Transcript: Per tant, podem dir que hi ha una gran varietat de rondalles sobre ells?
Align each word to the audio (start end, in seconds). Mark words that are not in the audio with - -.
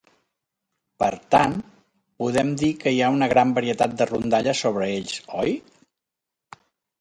Per 1.01 1.09
tant, 1.35 1.51
podem 2.23 2.49
dir 2.61 2.69
que 2.85 2.93
hi 2.95 3.03
ha 3.03 3.11
una 3.17 3.27
gran 3.35 3.51
varietat 3.59 3.93
de 4.01 4.09
rondalles 4.13 4.63
sobre 4.65 4.89
ells? 4.97 5.21